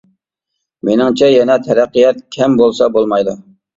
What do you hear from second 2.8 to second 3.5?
بولمايدۇ.